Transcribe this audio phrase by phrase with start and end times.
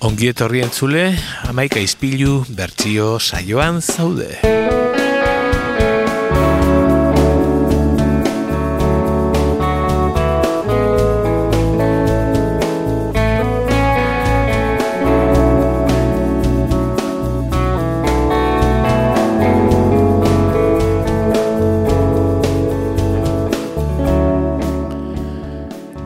[0.00, 1.02] Ongi etorri entzule,
[1.44, 4.30] amaika izpilu bertsio saioan zaude.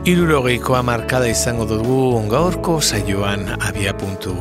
[0.05, 4.35] Irurogeikoa markada izango dugu gaurko saioan abia puntu.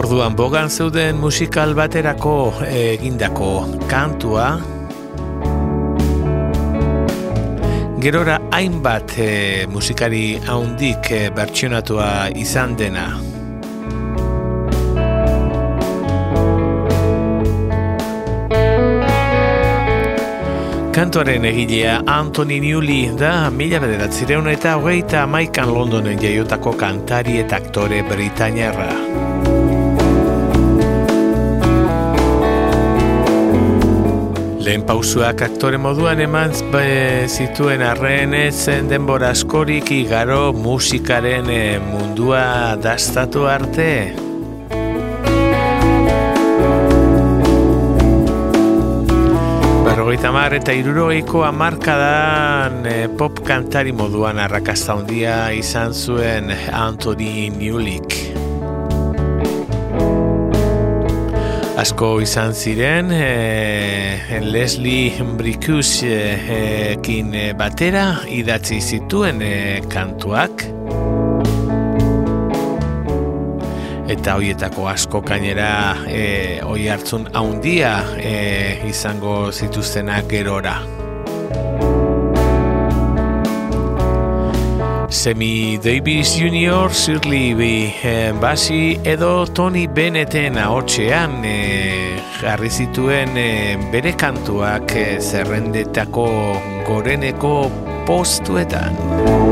[0.00, 3.50] Orduan bogan zeuden musikal baterako egindako
[3.92, 4.48] kantua
[8.00, 9.28] Gerora hainbat e,
[9.68, 13.06] musikari haundik e, bertsionatua izan dena.
[20.94, 27.98] Kantuaren egilea Anthony Newley da mila bederatzireun eta hogeita maikan Londonen jaiotako kantari eta aktore
[28.06, 28.92] Britainiarra.
[34.62, 36.54] Lehen pausuak aktore moduan eman
[37.26, 44.23] zituen arren zen denbora askorik igaro musikaren eh, mundua dastatu arte.
[50.04, 58.12] Berrogeita mar eta irurogeiko amarkadan e, pop kantari moduan arrakasta handia izan zuen Anthony Newlick.
[61.80, 66.20] Asko izan ziren e, Leslie Bricus e,
[66.98, 69.54] ekin batera idatzi zituen e,
[69.88, 70.68] kantuak.
[74.08, 78.34] Eta hoietako asko kainera e, oi hartzun haundia e,
[78.88, 80.78] izango zituztenak gerora.
[85.14, 87.62] Semi Davis Jr., Shirley B.
[88.02, 93.48] E, Basi edo Tony Bennetten ahotxean e, jarri zituen e,
[93.94, 96.28] bere kantuak e, zerrendetako
[96.88, 97.56] goreneko
[98.04, 99.43] postuetan.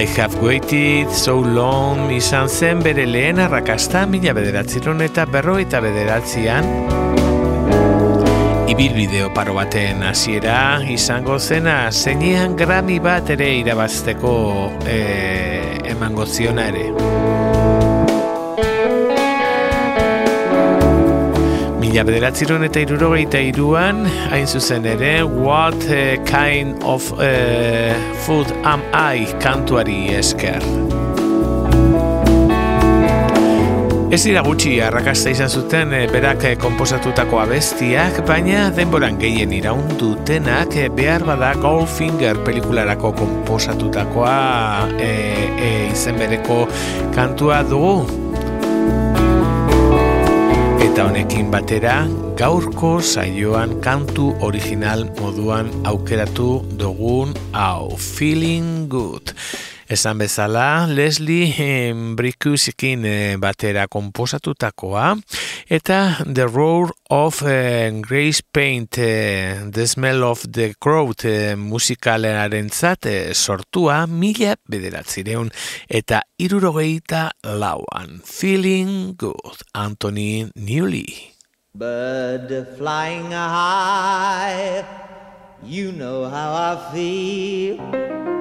[0.00, 5.82] I have waited so long izan zen bere lehen arrakasta mila bederatziron eta berro eta
[5.84, 6.64] bederatzian
[8.72, 14.32] ibil bideo paro baten hasiera izango zena zeinean grami bat ere irabazteko
[14.88, 17.39] eh, emango ziona ere.
[21.80, 25.80] Mila bederatziron eta irurogeita iruan, hain zuzen ere, What
[26.28, 27.96] kind of uh,
[28.26, 30.60] food am I kantuari esker.
[34.10, 40.88] Ez dira gutxi arrakasta izan zuten e, berak komposatutako abestiak, baina denboran gehien iraundutenak e,
[40.92, 44.40] behar bada Goldfinger pelikularako komposatutakoa
[44.98, 45.12] e,
[45.54, 46.66] e, izen bereko
[47.14, 48.19] kantua dugu
[50.80, 51.94] eta honekin batera
[52.40, 56.48] gaurko saioan kantu original moduan aukeratu
[56.80, 59.36] dugun hau Feeling Good.
[59.90, 65.16] Esan bezala, Leslie eh, Brickusekin eh, batera komposatutakoa
[65.66, 72.70] eta The Roar of eh, Grace Paint, eh, The Smell of the Crowd eh, musikalearen
[72.70, 75.50] zate sortua mila bederatzireun
[75.90, 78.20] eta irurogeita lauan.
[78.22, 81.34] Feeling Good, Anthony Newley.
[81.74, 84.84] Bird flying high,
[85.64, 88.39] you know how I feel.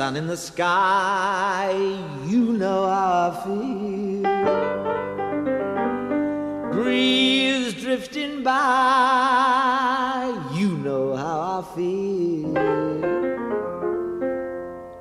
[0.00, 1.72] Sun in the sky,
[2.26, 4.22] you know how I feel.
[6.72, 10.24] Breeze drifting by,
[10.54, 12.56] you know how I feel.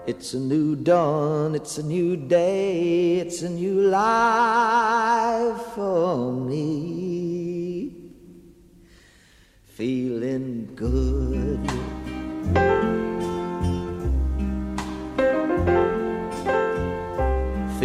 [0.06, 7.94] It's a new dawn, it's a new day, it's a new life for me.
[9.64, 11.79] Feeling good.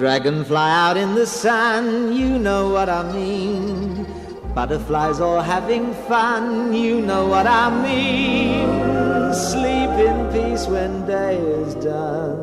[0.00, 4.06] Dragonfly out in the sun, you know what I mean.
[4.54, 9.34] Butterflies all having fun, you know what I mean.
[9.34, 12.38] Sleep in peace when day is done.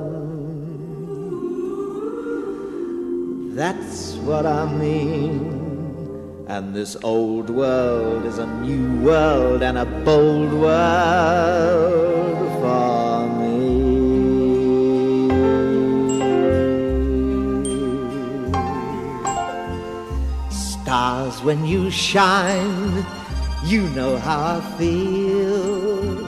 [3.55, 6.45] That's what I mean.
[6.47, 12.96] And this old world is a new world and a bold world for
[21.17, 23.05] stars when you shine.
[23.65, 26.27] You know how I feel.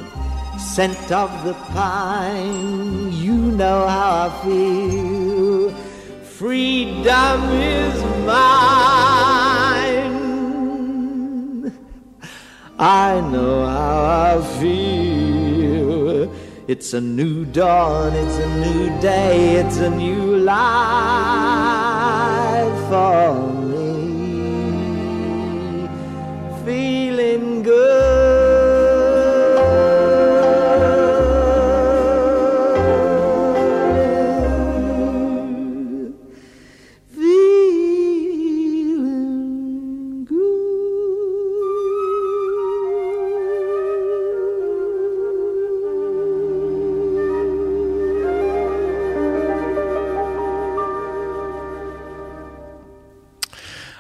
[0.58, 3.12] Scent of the pine.
[3.12, 5.70] You know how I feel.
[6.24, 8.50] Freedom is mine.
[12.80, 16.34] I know how I feel.
[16.68, 20.70] It's a new dawn, it's a new day, it's a new life
[22.90, 23.59] for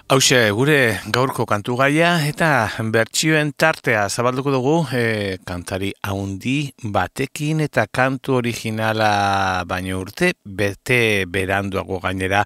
[0.09, 2.47] Hauxe, gure gaurko kantu gaia eta
[2.89, 9.09] bertsioen tartea zabalduko dugu e, kantari haundi batekin eta kantu originala
[9.69, 12.41] baino urte, bete beranduago gainera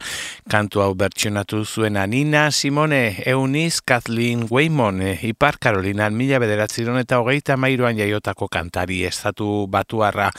[0.51, 7.21] kantu hau bertsionatu zuen Nina Simone, Eunice, Kathleen Waymon, e, Ipar Karolina, mila bederatziron eta
[7.23, 10.33] hogeita mairuan jaiotako kantari estatu batuarra.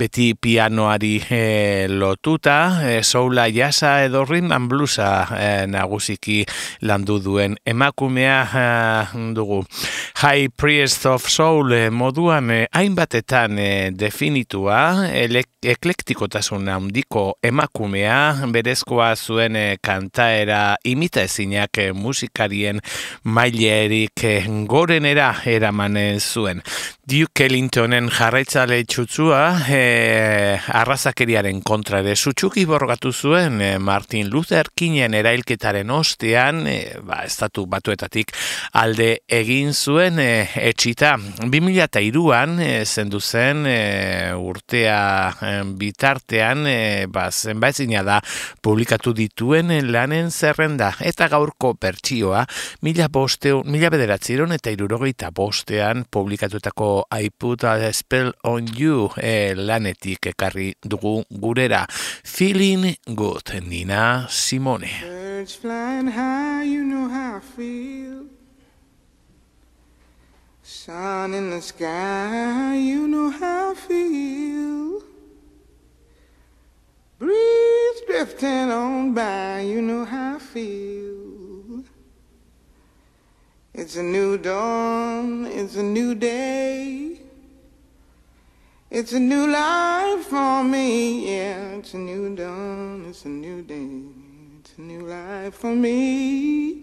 [0.00, 1.44] Beti pianoari e,
[1.92, 6.40] lotuta, e, soula jasa edo ritman blusa e, nagusiki
[6.80, 9.64] landu duen emakumea dugu.
[10.20, 19.56] High Priest of Soul eh, moduan eh, hainbatetan eh, definitua, eklektikotasun handiko emakumea, berezkoa zuen
[19.80, 22.80] kantaera imita ezinak musikarien
[23.24, 24.26] mailerik
[24.68, 26.60] gorenera eraman zuen.
[27.10, 29.40] Duke Ellingtonen jarraitzale txutzua
[29.74, 37.66] eh, arrazakeriaren kontra ere sutsuki borgatu zuen Martin Luther Kingen erailketaren ostean e, ba, estatu
[37.70, 38.32] batuetatik
[38.80, 41.14] alde egin zuen e, etxita.
[41.42, 45.00] 2002an e, zendu zen e, urtea
[45.40, 46.78] e, bitartean e,
[47.12, 48.20] ba, zenbaitzina da
[48.62, 50.92] publikatu dituen lanen zerrenda.
[51.00, 52.44] Eta gaurko pertsioa
[52.86, 59.54] mila, bosteun, mila bederatziron eta irurogeita bostean publikatutako I put a spell on you e,
[59.54, 61.86] lanetik ekarri dugu gurera.
[62.24, 68.26] Feeling Good Nina Simone Birds flying high, you know how I feel.
[70.62, 75.02] Sun in the sky, you know how I feel.
[77.18, 81.84] Breeze drifting on by, you know how I feel.
[83.72, 87.18] It's a new dawn, it's a new day.
[88.90, 91.78] It's a new life for me, yeah.
[91.78, 94.09] It's a new dawn, it's a new day
[94.80, 96.82] new life for me.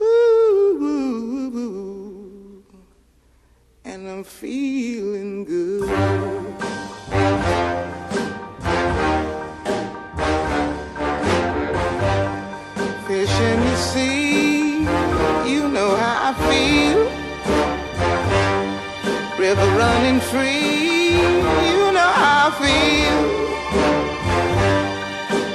[0.00, 2.64] Ooh, ooh, ooh,
[3.84, 5.88] and I'm feeling good.
[13.06, 14.80] Fish in the sea,
[15.50, 17.08] you know how I feel.
[19.38, 21.16] River running free,
[21.70, 23.20] you know how I feel.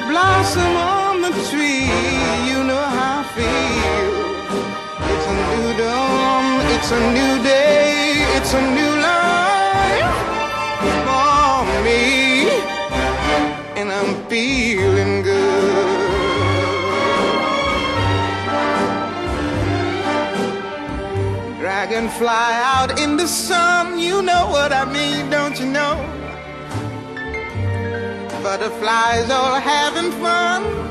[0.07, 1.85] Blossom on tree,
[2.49, 4.13] you know how I feel.
[5.11, 10.15] It's a new dawn, it's a new day, it's a new life
[11.05, 12.49] for me,
[13.79, 16.01] and I'm feeling good.
[21.59, 22.27] Dragonfly
[22.75, 25.95] out in the sun, you know what I mean, don't you know?
[28.41, 30.90] Butterflies all having fun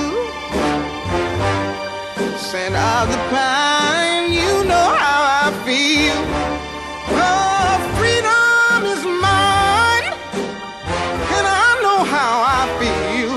[2.51, 4.33] scent of the pine.
[4.33, 6.19] You know how I feel.
[7.15, 10.07] Oh, freedom is mine,
[11.37, 13.33] and I know how I feel.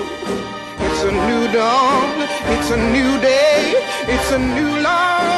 [0.86, 2.10] It's a new dawn,
[2.54, 3.74] it's a new day,
[4.14, 5.33] it's a new life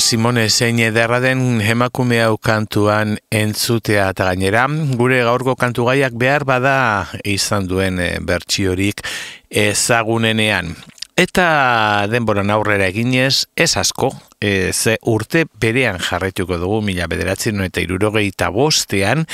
[0.00, 4.64] Simone zein ederra den emakume hau kantuan entzutea eta gainera,
[4.98, 6.74] gure gaurko kantu gaiak behar bada
[7.24, 9.02] izan duen eh, bertsiorik
[9.50, 10.74] ezagunenean.
[11.14, 14.10] Eta denboran aurrera eginez, ez asko,
[14.40, 19.26] e, ze urte berean jarretuko dugu mila bederatzen eta irurogei eta bostean,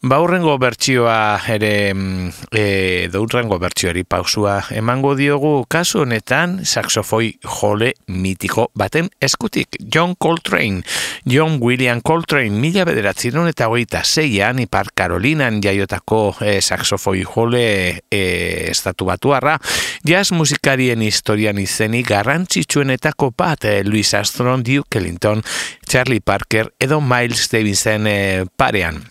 [0.00, 5.66] baurrengo bertsioa ere mm, e, daurrengo bertsioari pausua emango diogu.
[5.68, 9.76] Kasu honetan saxofoi jole mitiko baten eskutik.
[9.92, 10.82] John Coltrane,
[11.28, 17.66] John William Coltrane mila bederatzen eta hogeita zeian Ipar Karolinan jaiotako e, saxofoi jole
[18.10, 18.22] e,
[18.70, 19.58] estatu batuarra,
[20.06, 24.08] jazz musikarien historian izenik garrantzitsuenetako bat e, Louis
[24.40, 25.42] Armstrong, Duke Ellington,
[25.86, 29.04] Charlie Parker edo Miles Davison e, parean.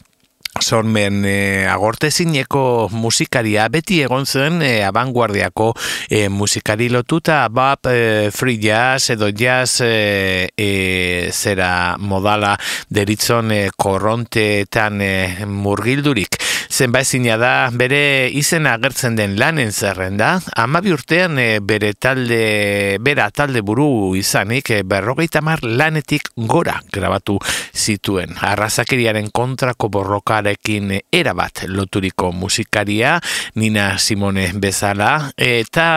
[0.59, 5.69] Sormen e, agortezineko musikaria beti egon zen e, abanguardiako
[6.09, 12.57] e, musikari lotuta bap e, free jazz edo jazz e, e, zera modala
[12.89, 16.35] deritzon e, korronteetan e, murgildurik.
[16.79, 23.25] Zenba ezina da bere izen agertzen den lanen zerrenda, amabi urtean e, bere talde, bera
[23.35, 27.35] talde buru izanik e, berrogeita mar lanetik gora grabatu
[27.75, 28.31] zituen.
[28.47, 33.17] Arrazakeriaren kontrako borrokarekin erabat loturiko musikaria,
[33.59, 35.89] Nina Simone bezala, eta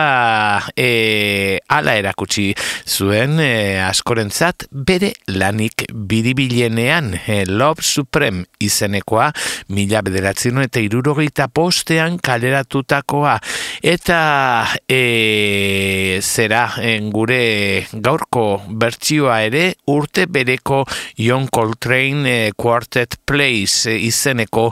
[0.75, 2.49] e, ala erakutsi
[2.83, 9.31] zuen e, askorentzat bere lanik biribilenean e, Love Supreme izenekoa
[9.71, 13.35] mila bederatzen eta irurogeita postean kaleratutakoa.
[13.85, 20.81] Eta e, zera en gure gaurko bertsioa ere urte bereko
[21.19, 24.71] John Coltrane e, Quartet Plays e, izeneko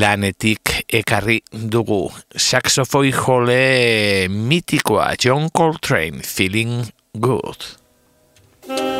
[0.00, 2.06] lanetik ekarri dugu.
[2.32, 8.93] Saxofoi jole mitikoa John Coltrane Feeling Good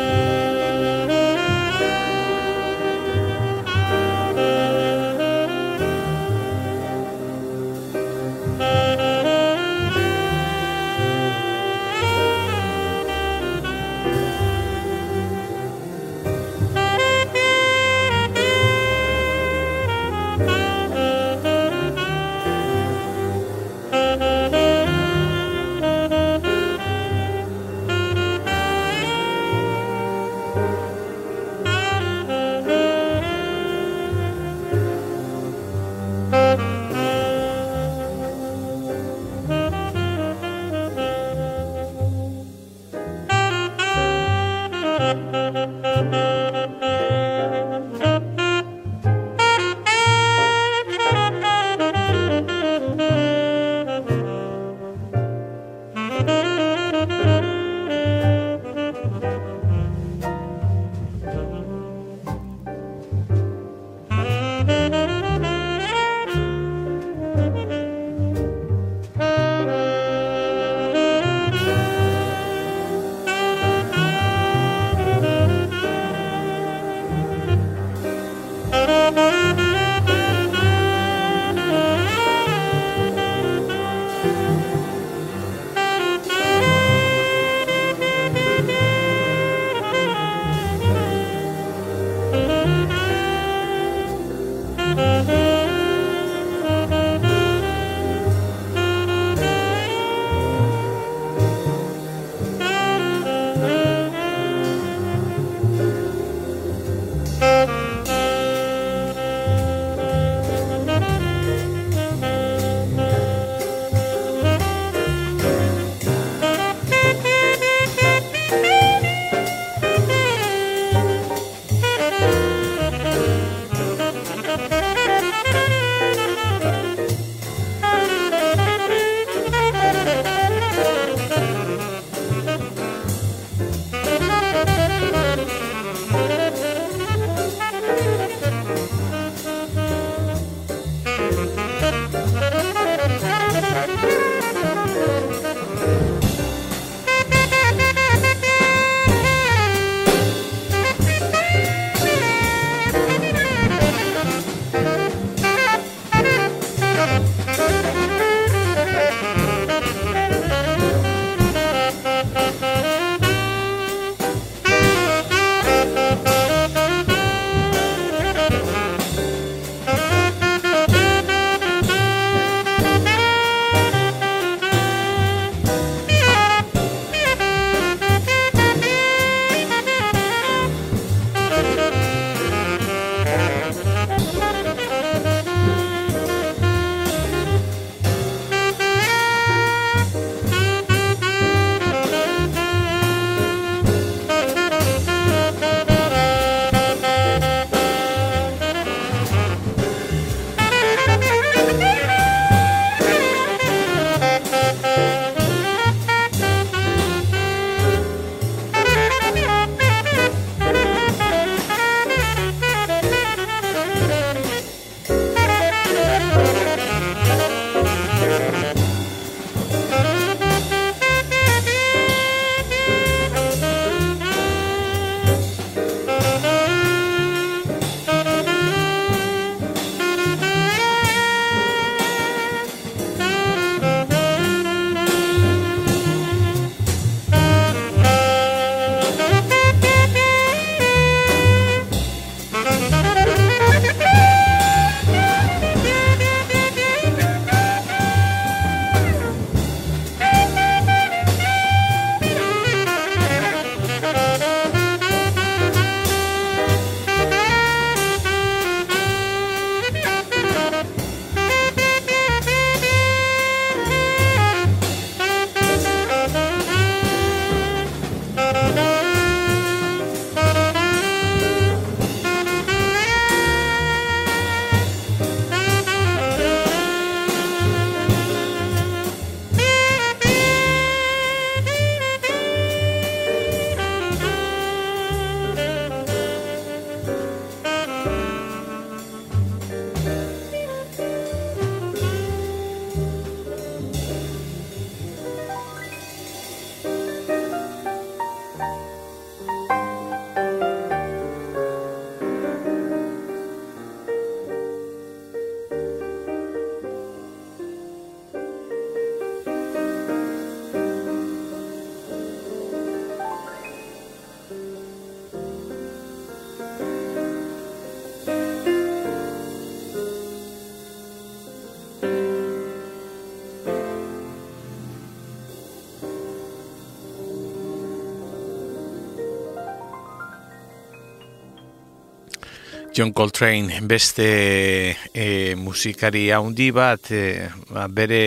[332.95, 337.49] John Coltrane beste e, musikari handi bat e,
[337.91, 338.19] bere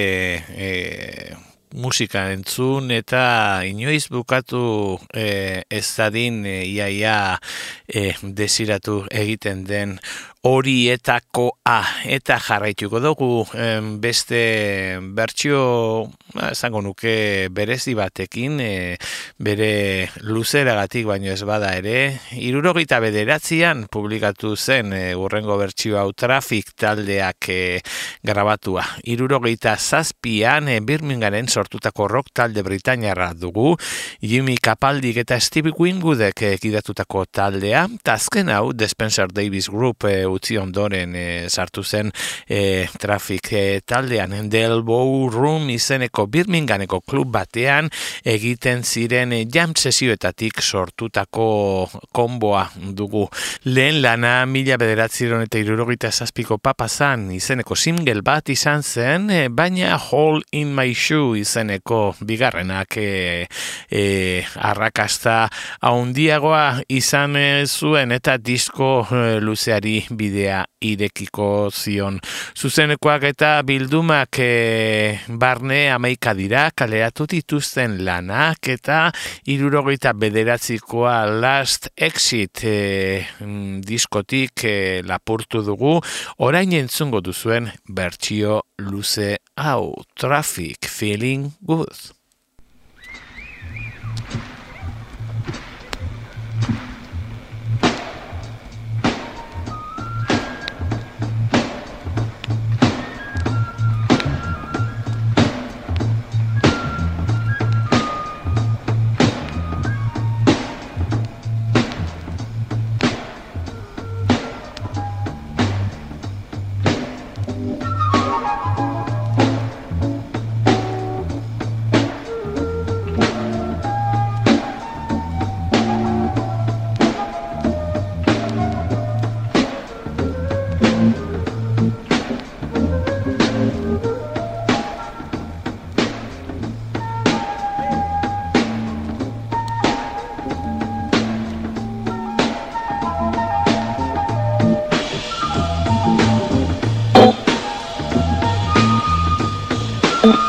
[0.52, 0.68] e,
[1.72, 4.60] musika entzun eta inoiz bukatu
[5.08, 7.38] e, ez dadin iaia
[7.88, 9.96] e, desiratu egiten den
[10.42, 13.44] horietako A eta jarraituko dugu
[14.00, 15.58] beste bertsio
[16.32, 18.70] ba, esango nuke berezi batekin e,
[19.36, 26.72] bere luzeragatik baino ez bada ere irurogita bederatzean publikatu zen e, urrengo bertsio hau trafik
[26.72, 27.58] taldeak e,
[28.24, 28.86] grabatua.
[29.04, 33.74] Irurogita zazpian e, Birmingaren sortutako rock talde Britainiarra dugu
[34.22, 41.14] Jimmy Kapaldik eta Stevie Wingoodek ekidatutako taldea tazken hau Despenser Davis Group e, utzi ondoren
[41.18, 42.12] e, sartu zen
[42.46, 47.90] e, trafik e, taldean Delbow Room izeneko Birminganeko klub batean
[48.28, 52.64] egiten ziren jam sesioetatik sortutako konboa
[52.96, 53.26] dugu.
[53.68, 59.96] Lehen lana mila bederatziron eta irurogita zazpiko papazan izeneko single bat izan zen, e, baina
[59.98, 63.46] Hole in My Shoe izeneko bigarrenak e,
[63.90, 64.02] e,
[64.70, 65.38] arrakasta
[65.84, 72.18] haundiagoa izan zuen eta disko e, luzeari bidea irekiko zion.
[72.58, 79.00] Zuzenekoak eta bildumak e, barne amaika dira, kaleatu dituzten lanak eta
[79.50, 82.76] irurogeita bederatzikoa Last Exit e,
[83.86, 84.76] diskotik e,
[85.06, 85.96] lapurtu dugu,
[86.44, 92.17] orain entzungo duzuen bertsio luze hau, Traffic Feeling Good.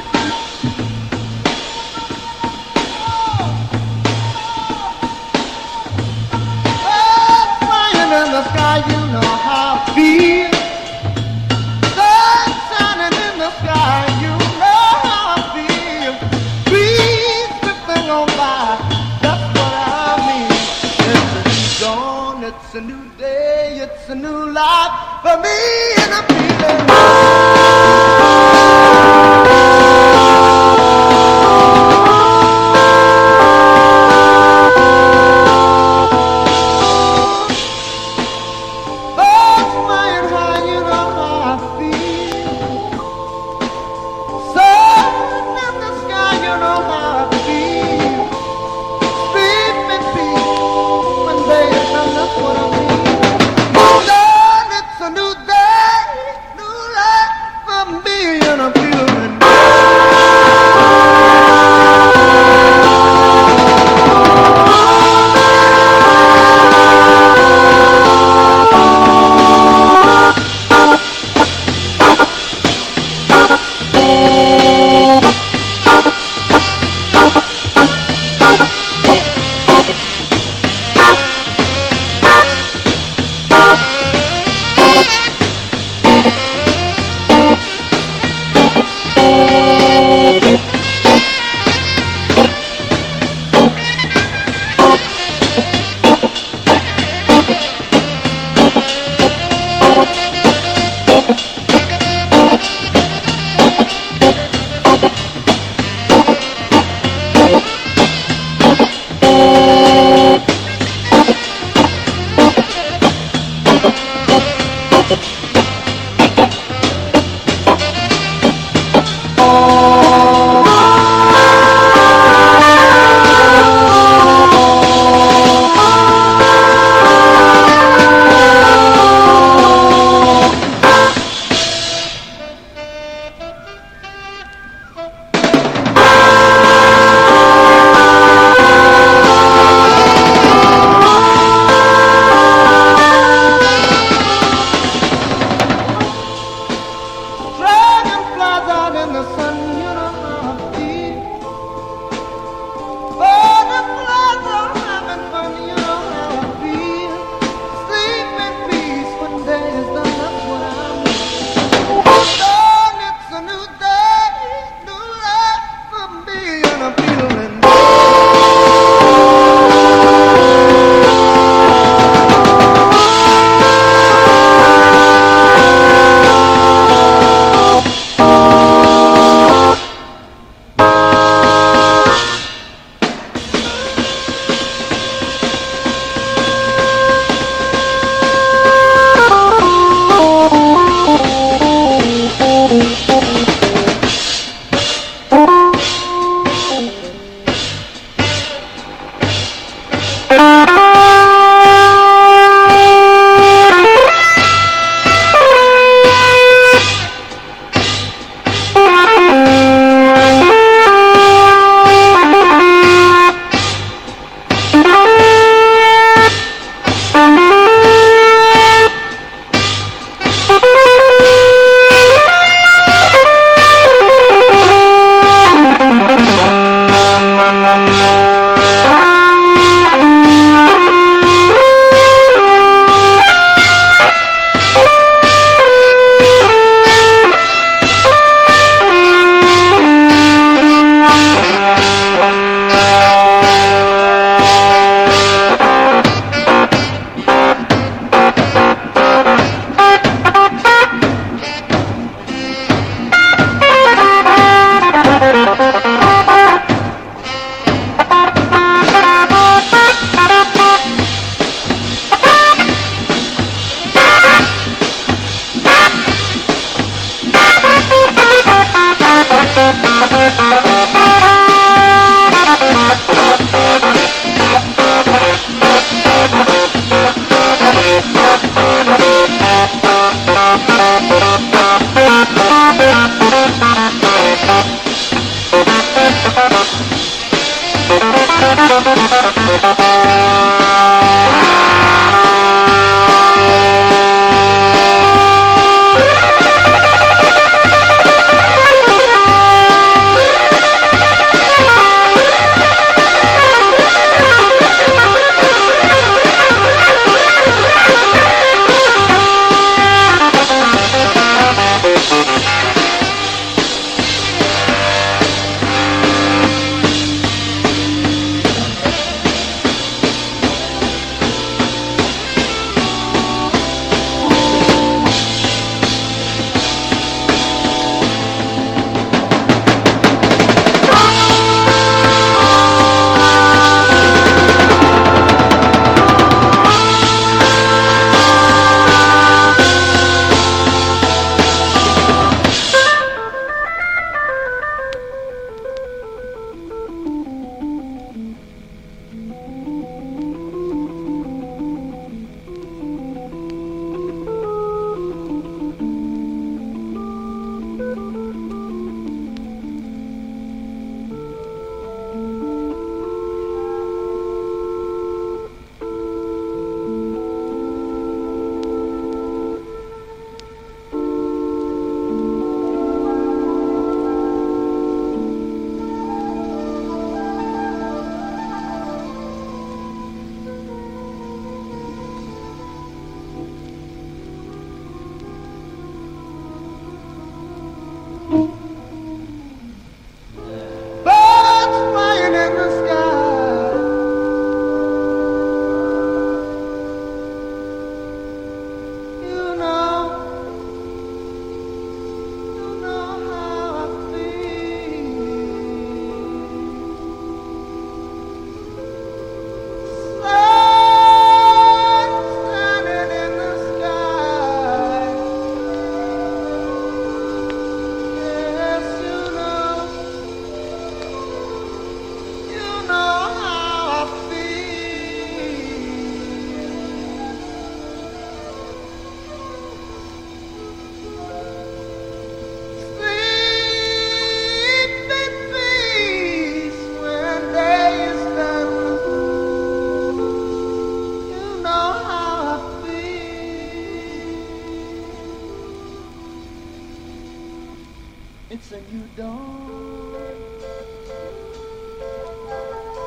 [448.92, 450.16] New dawn.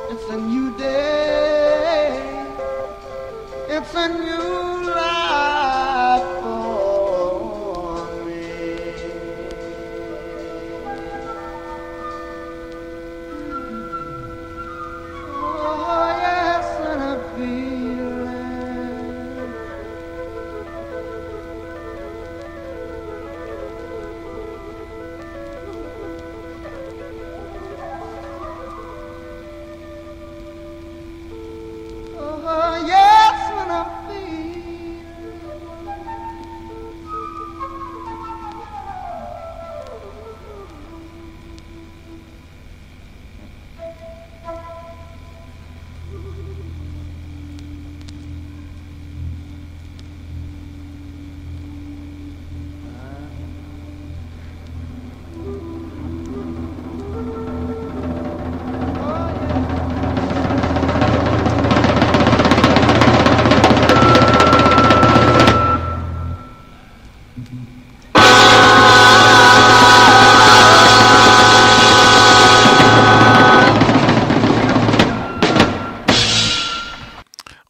[0.09, 2.21] It's a new day.
[3.69, 4.66] It's a new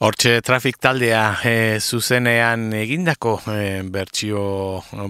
[0.08, 4.39] Hortxe trafik taldea e, zuzenean egindako e, bertsio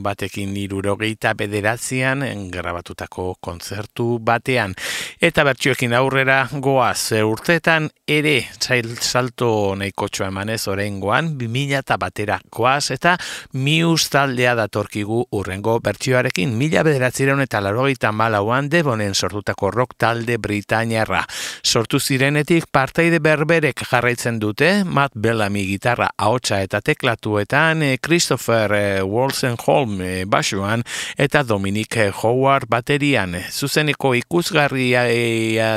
[0.01, 4.73] batekin irurogeita bederatzean grabatutako kontzertu batean.
[5.21, 12.39] Eta bertsioekin aurrera goaz e, urtetan ere zail salto nahiko emanez orengoan 2000 eta batera
[12.49, 13.17] goaz eta
[13.53, 21.21] mius taldea datorkigu urrengo bertsioarekin mila bederatzireun eta larogeita malauan debonen sortutako rock talde Britainiarra.
[21.61, 29.01] Sortu zirenetik parteide berberek jarraitzen dute Matt Bellamy gitarra ahotsa eta teklatuetan, eh, Christopher eh,
[29.03, 30.83] Wolstenholm eh, basuan
[31.17, 33.35] eta Dominic Howard baterian.
[33.51, 35.03] Zuzeneko ikusgarria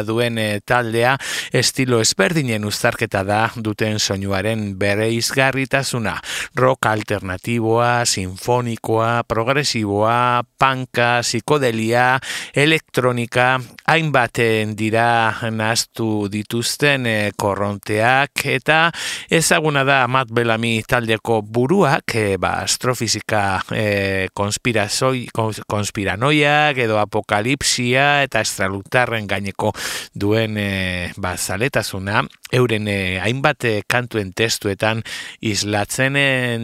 [0.07, 1.17] duen taldea
[1.53, 6.17] estilo ezberdinen uztarketa da duten soinuaren bere izgarritasuna.
[6.57, 12.19] Rock alternatiboa, sinfonikoa, progresiboa, panka, psikodelia,
[12.55, 18.81] elektronika, hainbaten dira naztu dituzten korronteak eta
[19.31, 29.27] ezaguna da Matt Bellamy taldeko buruak, e, ba, astrofizika e, konspiranoiak edo apokalipsia eta estralutarren
[29.31, 29.73] gaineko
[30.15, 35.03] duen e, ba, zaletasuna, euren e, hainbat kantuen testuetan
[35.41, 36.15] islatzen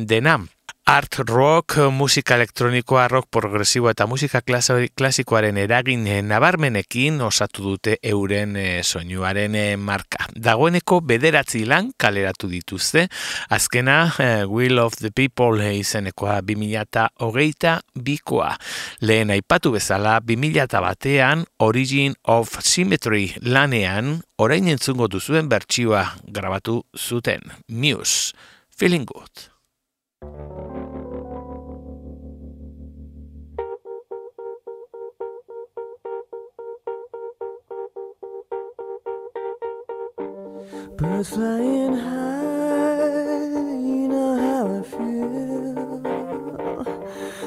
[0.08, 0.38] dena.
[0.86, 8.84] Art rock, musika elektronikoa, rock progresiboa eta musika klasikoaren eragin nabarmenekin osatu dute euren e,
[8.86, 10.28] soinuaren e, marka.
[10.44, 13.08] Dagoeneko bederatzi lan kaleratu dituzte,
[13.50, 18.52] azkena e, Will of the People izenekoa 2000 hogeita bikoa.
[19.02, 27.42] Lehen aipatu bezala 2000 batean Origin of Symmetry lanean orain entzungo duzuen bertsioa grabatu zuten.
[27.66, 28.38] Muse,
[28.70, 30.75] Feeling Good.
[40.96, 43.04] Birds flying high,
[43.84, 46.00] you know how I feel.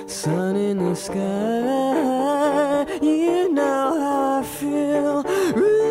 [0.08, 5.24] Sun in the sky, you know how I feel.
[5.54, 5.90] Breeze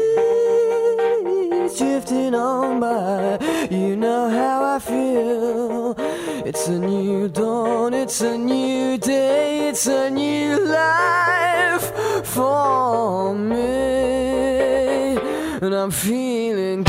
[1.79, 5.97] drifting on by, you know how I feel.
[6.47, 11.93] It's a new dawn, it's a new day, it's a new life
[12.25, 13.89] for me.
[15.61, 16.85] And I'm feeling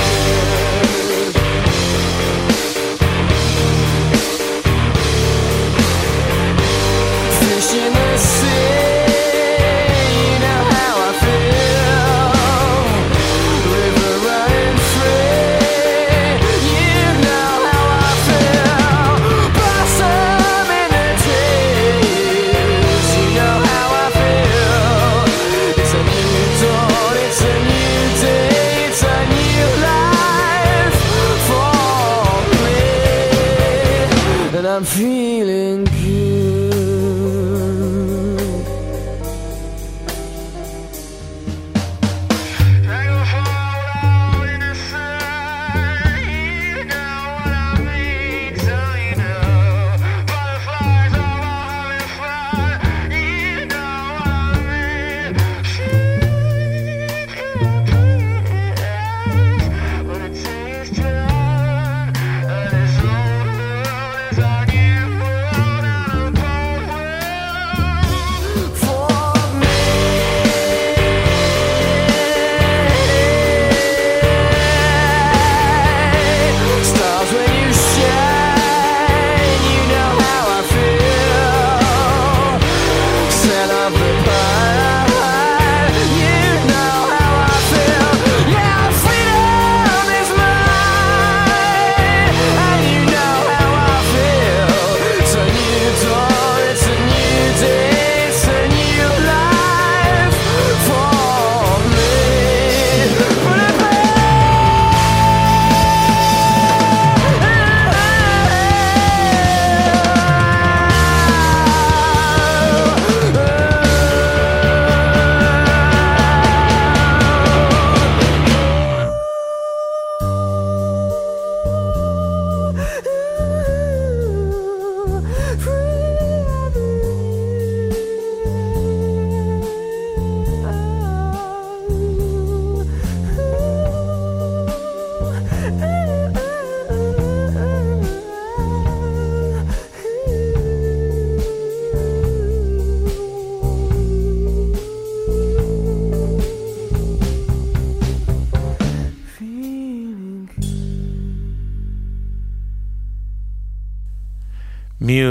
[8.20, 8.69] good.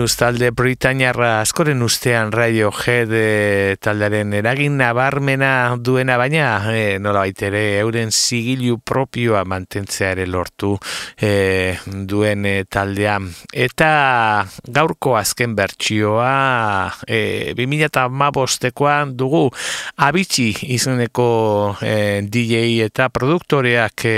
[0.09, 7.27] Muse talde Britainiarra askoren ustean Radio Head e, taldearen eragin nabarmena duena baina e, nola
[7.27, 10.71] baitere euren zigilu propioa mantentzea ere lortu
[11.21, 11.77] e,
[12.09, 13.19] duen e, taldea.
[13.53, 13.91] Eta
[14.65, 16.31] gaurko azken bertsioa
[17.05, 19.43] e, 2008koa dugu
[20.09, 20.49] abitsi
[20.79, 21.29] izuneko
[21.85, 24.17] e, DJ eta produktoreak e,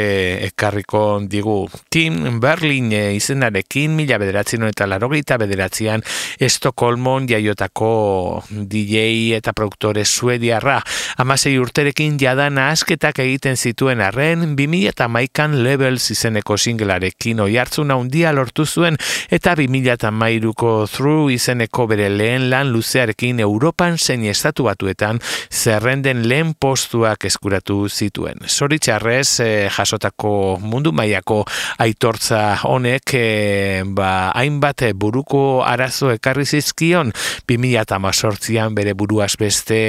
[0.52, 1.58] ekarriko digu.
[1.90, 5.42] Tim Berlin e, izenarekin mila bederatzen eta larogeita
[5.80, 6.02] bederatzean
[6.40, 10.80] Estokolmon jaiotako DJ eta produktore suediarra.
[11.18, 17.96] Amasei urterekin jadan asketak egiten zituen arren, 2000 eta maikan levels izeneko singlarekin oi hartzuna
[17.96, 18.96] undia lortu zuen
[19.30, 25.20] eta 2000 eta mairuko through izeneko bere lehen lan luzearekin Europan zein estatu batuetan
[25.50, 28.40] zerrenden lehen postuak eskuratu zituen.
[28.46, 31.44] Zoritxarrez eh, jasotako mundu mailako
[31.78, 37.12] aitortza honek eh, ba, hainbat buruko arazo ekarri zizkion
[37.50, 39.80] 2018an bere buruaz beste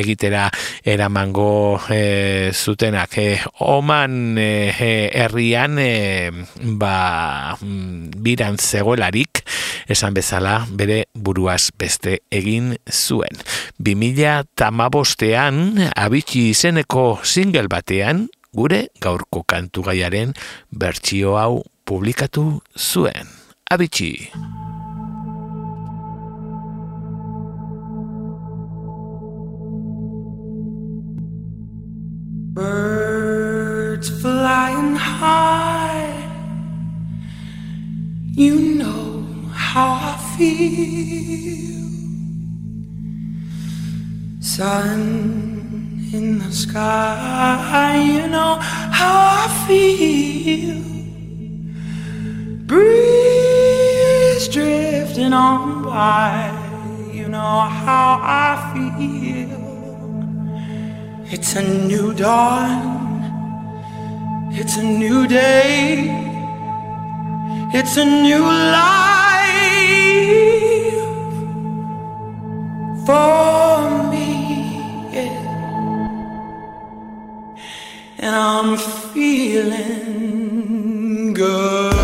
[0.00, 0.48] egitera
[0.84, 3.18] eramango e, zutenak.
[3.18, 6.30] E, oman e, herrian e,
[6.80, 9.44] ba, mm, biran zegoelarik
[9.90, 13.42] esan bezala bere buruaz beste egin zuen.
[13.80, 20.34] 2008an abitsi izeneko single batean gure gaurko kantu gaiaren
[20.70, 23.30] bertsio hau publikatu zuen.
[23.70, 24.30] Abitsi.
[38.40, 41.88] You know how I feel.
[44.40, 45.02] Sun
[46.14, 48.56] in the sky, you know
[48.98, 50.80] how I feel.
[52.70, 56.50] Breeze drifting on by,
[57.12, 59.60] you know how I feel.
[61.30, 62.88] It's a new dawn.
[64.52, 66.19] It's a new day.
[67.72, 69.46] It's a new life
[73.06, 74.28] for me.
[75.12, 75.30] Yeah.
[78.18, 78.76] And I'm
[79.14, 80.52] feeling
[81.32, 81.99] good.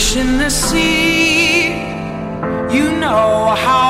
[0.00, 1.68] Fish in the sea.
[2.76, 3.89] You know how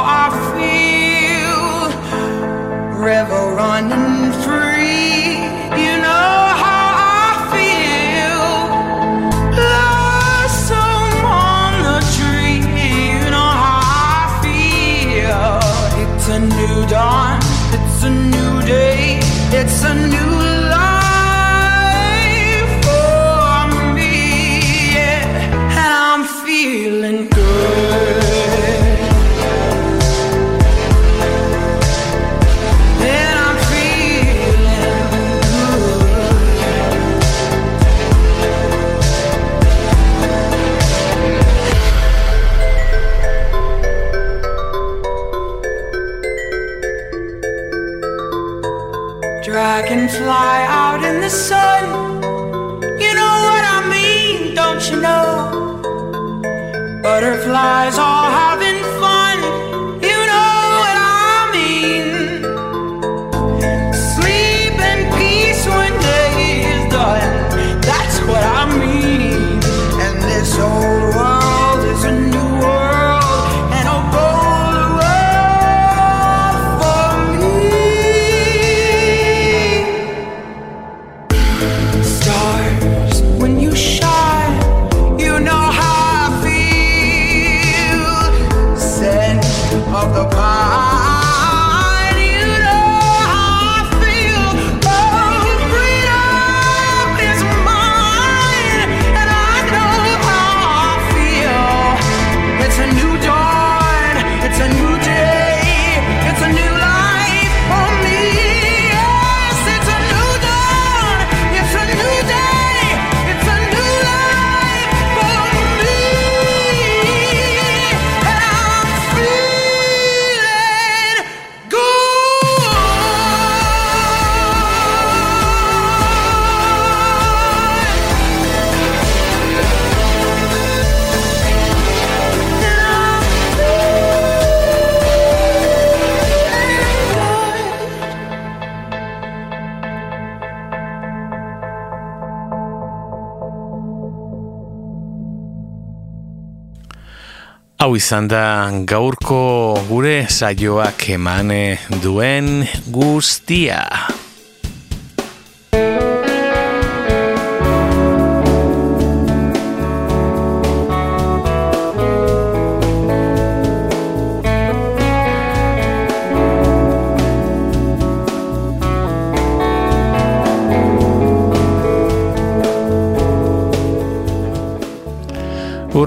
[147.91, 149.41] Hau izan da gaurko
[149.89, 151.59] gure saioak emane
[152.07, 152.63] duen
[152.95, 153.83] guztia.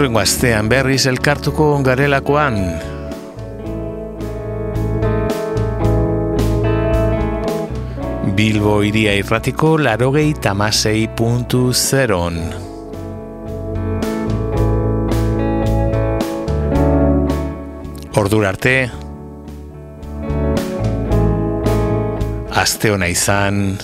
[0.04, 2.58] Urrengo astean berriz elkartuko garelakoan.
[8.36, 12.42] Bilbo iria irratiko larogei tamasei puntu zeron.
[18.20, 18.76] Ordur arte,
[22.52, 23.78] aste hona izan,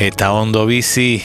[0.00, 1.20] eta ondo bizi